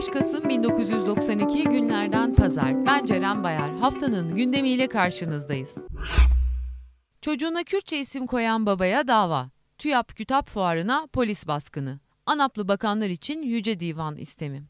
[0.00, 2.86] 15 Kasım 1992 günlerden pazar.
[2.86, 3.78] Ben Ceren Bayar.
[3.78, 5.74] Haftanın gündemiyle karşınızdayız.
[7.20, 9.50] Çocuğuna Kürtçe isim koyan babaya dava.
[9.78, 12.00] TÜYAP Kitap Fuarı'na polis baskını.
[12.26, 14.62] ANAP'lı bakanlar için Yüce Divan istemi.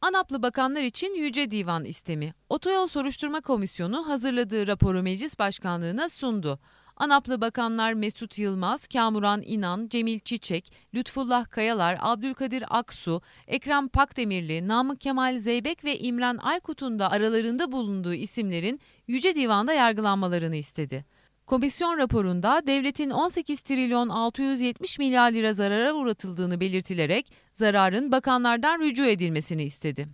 [0.00, 2.34] ANAP'lı bakanlar için Yüce Divan istemi.
[2.48, 6.58] Otoyol Soruşturma Komisyonu hazırladığı raporu meclis başkanlığına sundu.
[6.96, 15.00] ANAP'lı bakanlar Mesut Yılmaz, Kamuran İnan, Cemil Çiçek, Lütfullah Kayalar, Abdülkadir Aksu, Ekrem Pakdemirli, Namık
[15.00, 21.04] Kemal Zeybek ve İmran Aykut'un da aralarında bulunduğu isimlerin Yüce Divan'da yargılanmalarını istedi.
[21.46, 29.62] Komisyon raporunda devletin 18 trilyon 670 milyar lira zarara uğratıldığını belirtilerek zararın bakanlardan rücu edilmesini
[29.62, 30.08] istedi.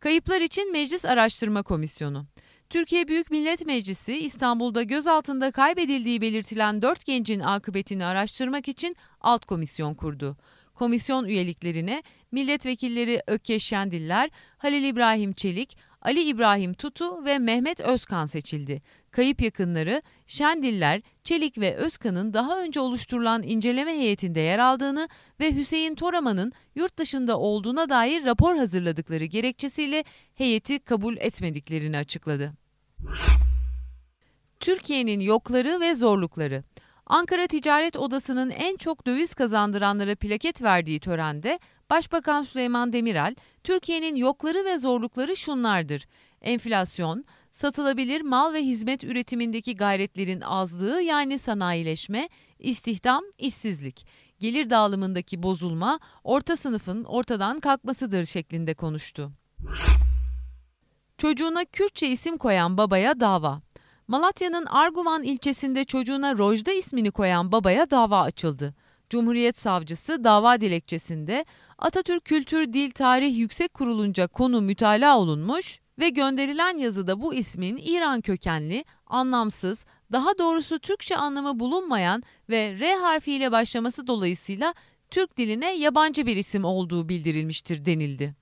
[0.00, 2.26] Kayıplar için Meclis Araştırma Komisyonu
[2.70, 9.94] Türkiye Büyük Millet Meclisi İstanbul'da gözaltında kaybedildiği belirtilen 4 gencin akıbetini araştırmak için alt komisyon
[9.94, 10.36] kurdu.
[10.74, 18.82] Komisyon üyeliklerine milletvekilleri Ökkeş Şendiller, Halil İbrahim Çelik, Ali İbrahim Tutu ve Mehmet Özkan seçildi.
[19.10, 25.08] Kayıp yakınları Şendiller, Çelik ve Özkan'ın daha önce oluşturulan inceleme heyetinde yer aldığını
[25.40, 30.04] ve Hüseyin Toraman'ın yurt dışında olduğuna dair rapor hazırladıkları gerekçesiyle
[30.34, 32.59] heyeti kabul etmediklerini açıkladı.
[34.60, 36.64] Türkiye'nin yokları ve zorlukları
[37.06, 41.58] Ankara Ticaret Odası'nın en çok döviz kazandıranlara plaket verdiği törende
[41.90, 46.06] Başbakan Süleyman Demirel, Türkiye'nin yokları ve zorlukları şunlardır.
[46.42, 52.28] Enflasyon, satılabilir mal ve hizmet üretimindeki gayretlerin azlığı yani sanayileşme,
[52.58, 54.06] istihdam, işsizlik,
[54.38, 59.32] gelir dağılımındaki bozulma, orta sınıfın ortadan kalkmasıdır şeklinde konuştu.
[61.20, 63.62] Çocuğuna Kürtçe isim koyan babaya dava.
[64.08, 68.74] Malatya'nın Arguvan ilçesinde çocuğuna Rojda ismini koyan babaya dava açıldı.
[69.10, 71.44] Cumhuriyet Savcısı dava dilekçesinde
[71.78, 78.20] Atatürk Kültür Dil Tarih Yüksek Kurulunca konu mütalaa olunmuş ve gönderilen yazıda bu ismin İran
[78.20, 84.74] kökenli, anlamsız, daha doğrusu Türkçe anlamı bulunmayan ve R harfiyle başlaması dolayısıyla
[85.10, 88.34] Türk diline yabancı bir isim olduğu bildirilmiştir denildi.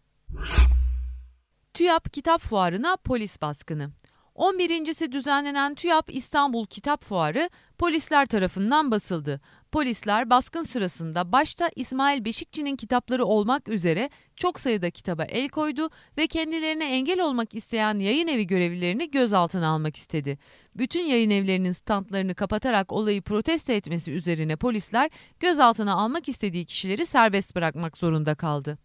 [1.79, 3.91] TÜYAP Kitap Fuarı'na polis baskını.
[4.35, 9.41] 11.si düzenlenen TÜYAP İstanbul Kitap Fuarı polisler tarafından basıldı.
[9.73, 16.27] Polisler baskın sırasında başta İsmail Beşikçi'nin kitapları olmak üzere çok sayıda kitaba el koydu ve
[16.27, 20.39] kendilerine engel olmak isteyen yayın evi görevlilerini gözaltına almak istedi.
[20.77, 27.57] Bütün yayın evlerinin standlarını kapatarak olayı protesto etmesi üzerine polisler gözaltına almak istediği kişileri serbest
[27.57, 28.79] bırakmak zorunda kaldı.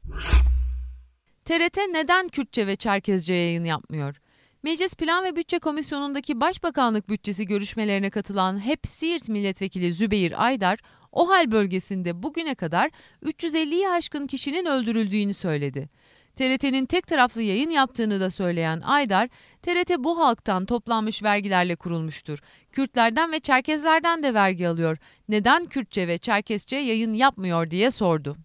[1.46, 4.16] TRT neden Kürtçe ve Çerkezce yayın yapmıyor?
[4.64, 10.80] Meclis Plan ve Bütçe Komisyonu'ndaki Başbakanlık bütçesi görüşmelerine katılan HEP Siirt Milletvekili Zübeyir Aydar,
[11.12, 12.92] OHAL bölgesinde bugüne kadar
[13.26, 15.90] 350'yi aşkın kişinin öldürüldüğünü söyledi.
[16.36, 19.30] TRT'nin tek taraflı yayın yaptığını da söyleyen Aydar,
[19.62, 22.40] TRT bu halktan toplanmış vergilerle kurulmuştur.
[22.72, 24.98] Kürtlerden ve Çerkezlerden de vergi alıyor.
[25.30, 28.38] Neden Kürtçe ve Çerkesçe yayın yapmıyor diye sordu.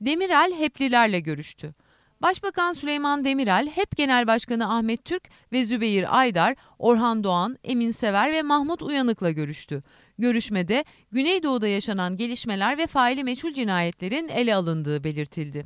[0.00, 1.74] Demirel Heplilerle görüştü.
[2.22, 8.32] Başbakan Süleyman Demirel, HEP Genel Başkanı Ahmet Türk ve Zübeyir Aydar, Orhan Doğan, Emin Sever
[8.32, 9.82] ve Mahmut Uyanık'la görüştü.
[10.18, 15.64] Görüşmede Güneydoğu'da yaşanan gelişmeler ve faili meçhul cinayetlerin ele alındığı belirtildi.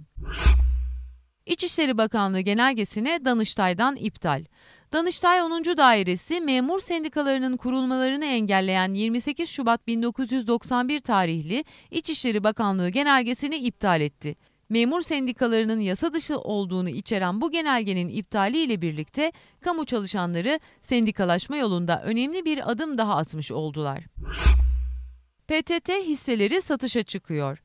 [1.47, 4.45] İçişleri Bakanlığı genelgesine Danıştay'dan iptal.
[4.93, 5.65] Danıştay 10.
[5.65, 14.37] Dairesi memur sendikalarının kurulmalarını engelleyen 28 Şubat 1991 tarihli İçişleri Bakanlığı genelgesini iptal etti
[14.69, 22.03] memur sendikalarının yasa dışı olduğunu içeren bu genelgenin iptali ile birlikte kamu çalışanları sendikalaşma yolunda
[22.03, 24.04] önemli bir adım daha atmış oldular.
[25.48, 27.59] PTT hisseleri satışa çıkıyor.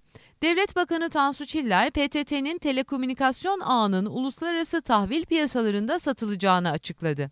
[0.43, 7.31] Devlet Bakanı Tansu Çiller, PTT'nin telekomünikasyon ağının uluslararası tahvil piyasalarında satılacağını açıkladı.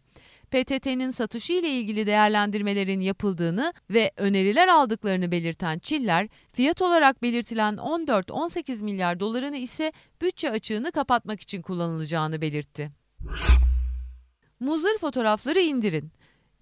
[0.51, 8.83] PTT'nin satışı ile ilgili değerlendirmelerin yapıldığını ve öneriler aldıklarını belirten Çiller, fiyat olarak belirtilen 14-18
[8.83, 9.91] milyar dolarını ise
[10.21, 12.91] bütçe açığını kapatmak için kullanılacağını belirtti.
[14.59, 16.11] Muzır fotoğrafları indirin.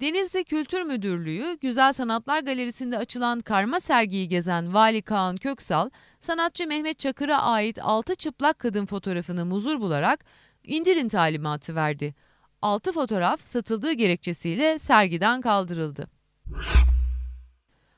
[0.01, 6.99] Denizli Kültür Müdürlüğü, Güzel Sanatlar Galerisi'nde açılan karma sergiyi gezen Vali Kaan Köksal, sanatçı Mehmet
[6.99, 10.25] Çakır'a ait 6 çıplak kadın fotoğrafını muzur bularak
[10.63, 12.15] indirin talimatı verdi.
[12.61, 16.07] 6 fotoğraf satıldığı gerekçesiyle sergiden kaldırıldı.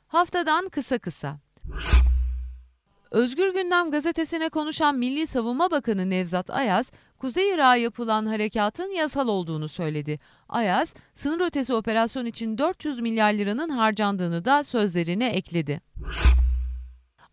[0.07, 1.39] Haftadan kısa kısa.
[3.11, 9.69] Özgür Gündem gazetesine konuşan Milli Savunma Bakanı Nevzat Ayaz, Kuzey Irak'a yapılan harekatın yasal olduğunu
[9.69, 10.19] söyledi.
[10.49, 15.81] Ayaz, sınır ötesi operasyon için 400 milyar liranın harcandığını da sözlerine ekledi.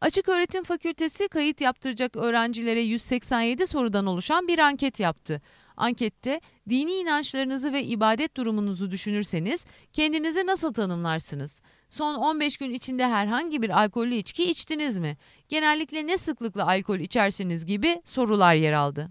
[0.01, 5.43] Açık Öğretim Fakültesi kayıt yaptıracak öğrencilere 187 sorudan oluşan bir anket yaptı.
[5.77, 11.61] Ankette dini inançlarınızı ve ibadet durumunuzu düşünürseniz kendinizi nasıl tanımlarsınız?
[11.89, 15.17] Son 15 gün içinde herhangi bir alkollü içki içtiniz mi?
[15.49, 19.09] Genellikle ne sıklıkla alkol içersiniz gibi sorular yer aldı.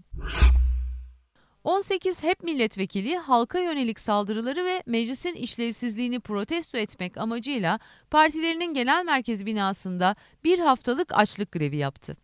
[1.64, 7.78] 18 HEP milletvekili halka yönelik saldırıları ve meclisin işlevsizliğini protesto etmek amacıyla
[8.10, 12.16] partilerinin genel merkez binasında bir haftalık açlık grevi yaptı.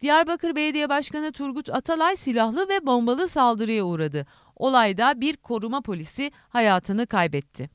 [0.00, 4.26] Diyarbakır Belediye Başkanı Turgut Atalay silahlı ve bombalı saldırıya uğradı.
[4.56, 7.70] Olayda bir koruma polisi hayatını kaybetti.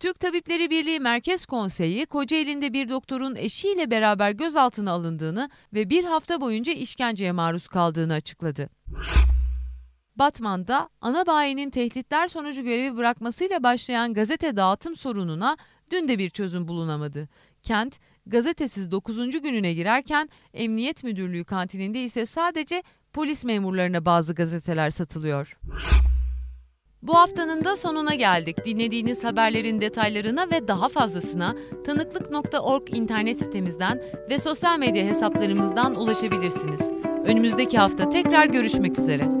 [0.00, 6.40] Türk Tabipleri Birliği Merkez Konseyi, Kocaeli'nde bir doktorun eşiyle beraber gözaltına alındığını ve bir hafta
[6.40, 8.68] boyunca işkenceye maruz kaldığını açıkladı.
[10.16, 15.56] Batman'da ana bayinin tehditler sonucu görevi bırakmasıyla başlayan gazete dağıtım sorununa
[15.90, 17.28] dün de bir çözüm bulunamadı.
[17.62, 19.30] Kent, gazetesiz 9.
[19.30, 25.58] gününe girerken Emniyet Müdürlüğü kantininde ise sadece polis memurlarına bazı gazeteler satılıyor.
[27.02, 28.56] Bu haftanın da sonuna geldik.
[28.64, 31.54] Dinlediğiniz haberlerin detaylarına ve daha fazlasına
[31.86, 36.80] tanıklık.org internet sitemizden ve sosyal medya hesaplarımızdan ulaşabilirsiniz.
[37.24, 39.37] Önümüzdeki hafta tekrar görüşmek üzere.